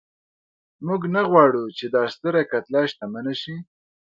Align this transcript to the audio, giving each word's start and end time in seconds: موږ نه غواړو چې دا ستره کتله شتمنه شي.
موږ 0.87 1.01
نه 1.15 1.21
غواړو 1.29 1.63
چې 1.77 1.85
دا 1.95 2.03
ستره 2.13 2.41
کتله 2.51 2.81
شتمنه 2.91 3.33
شي. 3.41 3.55